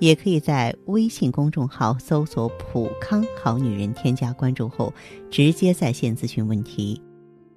[0.00, 4.92] 也可以在微信公众号搜索“普康好女人”，添加关注后
[5.30, 7.00] 直接在线咨询问题。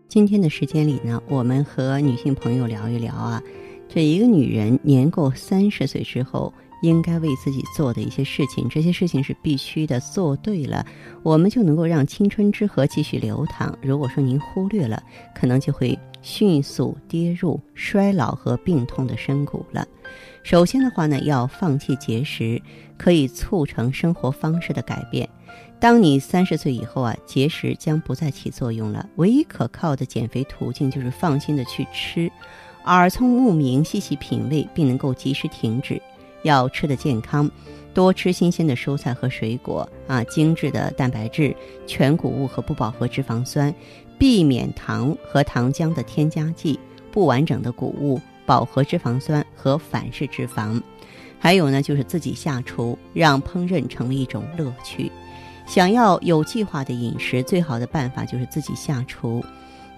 [0.09, 3.41] 今天的时间里呢，我们和女性朋友聊一聊啊，
[3.87, 6.53] 这一个女人年过三十岁之后，
[6.83, 8.67] 应该为自己做的一些事情。
[8.69, 10.85] 这些事情是必须的，做对了，
[11.23, 13.75] 我们就能够让青春之河继续流淌。
[13.81, 15.01] 如果说您忽略了，
[15.33, 19.87] 可能就会迅速跌入衰老和病痛的深谷了。
[20.43, 22.61] 首先的话呢，要放弃节食，
[22.97, 25.27] 可以促成生活方式的改变。
[25.79, 32.29] 当你三十岁以后啊，节食将不再起作用了，唯一可靠的减肥途径就是放心的去吃，
[32.85, 36.01] 耳聪目明，细细品味，并能够及时停止。
[36.43, 37.49] 要吃的健康，
[37.93, 41.55] 多吃新鲜的蔬菜和水果啊，精致的蛋白质、
[41.87, 43.73] 全谷物和不饱和脂肪酸，
[44.17, 46.79] 避免糖和糖浆的添加剂，
[47.11, 48.21] 不完整的谷物。
[48.45, 50.77] 饱和脂肪酸和反式脂肪，
[51.39, 55.09] 还有呢，就是自己下厨，让烹饪成为一种乐趣。
[55.65, 59.41] 想要有计划的饮食，最好的办法就是自己下厨，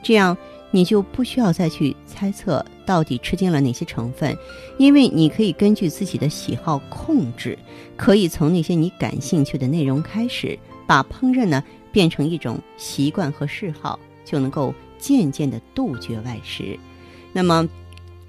[0.03, 0.37] 这样
[0.75, 4.37] 你就不需要再去猜测到底吃进了哪些成分，
[4.77, 7.57] 因为你可以根据自己的喜好控制，
[7.95, 16.77] 可以从那些你感兴趣的内容开始，把烹饪呢变成一种习惯和嗜好，就能够渐渐的杜绝外食。
[17.31, 17.65] 那么。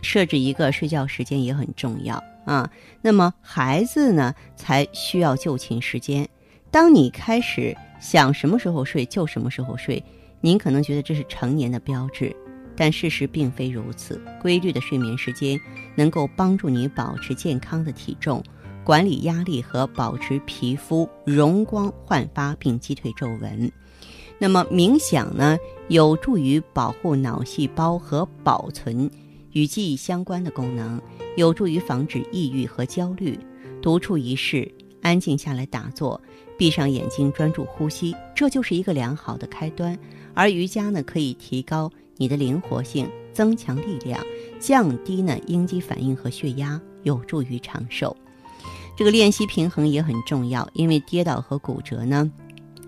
[0.02, 2.70] 设置一个睡觉时间也很重要啊。
[3.02, 6.28] 那么孩子呢，才需要就寝时间。
[6.70, 10.00] 当你开始想什么时候睡就什么时候睡，
[10.46, 12.32] 您可能觉得这是成年的标志，
[12.76, 14.22] 但事实并非如此。
[14.40, 15.60] 规律的睡眠时间
[15.96, 18.40] 能够帮助你保持健康的体重，
[18.84, 23.68] 管理压力和保持皮肤容光焕发，并击退皱纹。
[24.38, 25.58] 那么冥想呢，
[25.88, 29.10] 有助于保护脑细胞和保存。
[29.50, 31.02] 与记忆相关的功能，
[31.36, 33.36] 有助于防止抑郁和焦虑。
[33.82, 36.22] 独处一室，安静下来打坐，
[36.58, 39.98] 闭上眼睛专注呼吸，这就是一个良好的开端。
[40.34, 44.20] 而瑜伽呢，可以提高你的灵活性，增强力量，
[44.58, 48.16] 降低呢应激反应和血压，有助于长寿。
[48.96, 52.30] 这个练习平衡也很重要，因为跌倒和骨折呢。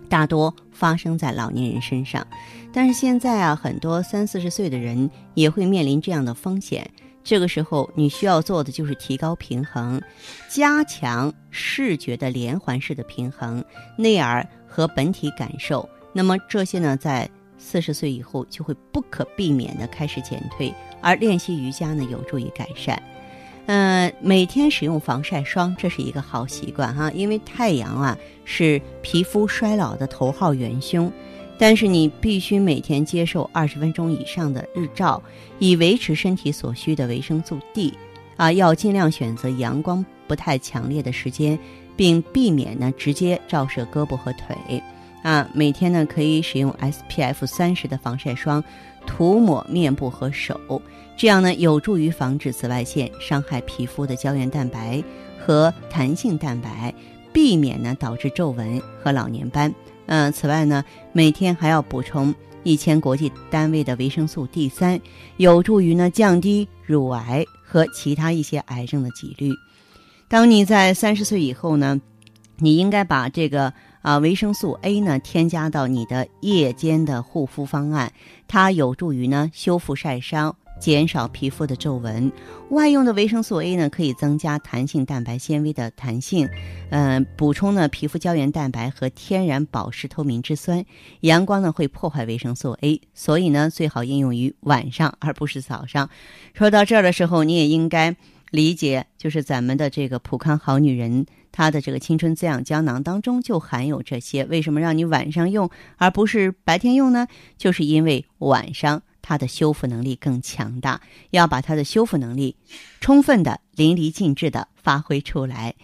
[0.08, 2.26] 大多发生在老年人身上，
[2.72, 6.90] 但是现在啊，很多三四十岁的人也会面临这样的风险。
[7.28, 10.00] 这个时候，你需要做的就是提高平衡，
[10.48, 13.62] 加强视觉的连环式的平衡、
[13.98, 15.86] 内耳和本体感受。
[16.14, 17.28] 那么这些呢，在
[17.58, 20.72] 四十岁以后就会不可避免的开始减退，
[21.02, 23.00] 而练习瑜伽呢，有助于改善。
[23.66, 27.10] 嗯，每天使用防晒霜，这是一个好习惯哈。
[27.10, 28.16] 因为太阳啊
[28.46, 31.12] 是皮肤衰老的头号元凶，
[31.58, 35.20] 但是你必须每天接受二十分钟以上的日照，
[35.58, 37.92] 以维持身体所需的维生素 D。
[38.36, 41.58] 啊，要尽量选择阳光不太强烈的时间，
[41.96, 44.82] 并避免呢直接照射胳膊和腿。
[45.24, 48.62] 啊，每天呢可以使用 SPF 三十的防晒霜。
[49.06, 50.82] 涂抹面部和手，
[51.16, 55.02] 这样呢有助于防止紫外线伤害皮肤的胶原蛋白
[55.38, 56.92] 和弹性蛋白，
[57.32, 59.74] 避免呢导致皱纹和老年斑。
[60.08, 65.00] 嗯，此外呢，每天还要补充一千国际单位的维生素 D 三，
[65.36, 69.52] 有助于呢降低乳癌和其他一些癌症的几率。
[70.28, 72.00] 当你在三十岁以后呢，
[72.56, 73.72] 你应该把这个。
[74.00, 78.10] 啊，维生素 A 呢，添加到你的夜间的护肤方案，
[78.46, 82.30] 它有助于呢修复晒伤，减少皮肤的皱纹。
[82.70, 86.48] 外用的维生素 A 呢，可以增加弹性蛋白纤维的弹性，
[86.90, 90.84] 嗯，补充呢皮肤胶原蛋白和天然保湿透明质酸。
[91.20, 96.10] 阳光呢会破坏维生素 A，所以呢最好应用于晚上而不是早上。
[96.54, 98.16] 说到这儿的时候，你也应该
[98.50, 101.26] 理解，就是咱们的这个普康好女人。
[101.50, 107.26] 它的这个青春滋养胶囊当中就含有这些，为什么让你晚上用而不是白天用呢？
[107.56, 111.00] 就是因为晚上它的修复能力更强大，
[111.30, 112.56] 要把它的修复能力
[113.00, 115.74] 充分的淋漓尽致的发挥出来。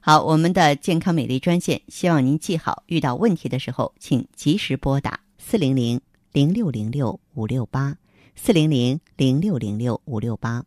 [0.00, 6.00] 好，我们的健康美丽专线，希望您记好，遇到问题的时候，请及时拨打四零零
[6.32, 7.96] 零六零六五六八
[8.34, 10.64] 四零零零六零六五六八。